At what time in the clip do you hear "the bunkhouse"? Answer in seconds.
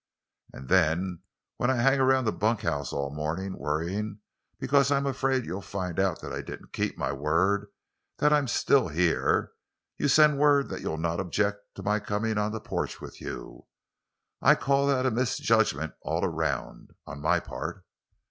2.25-2.91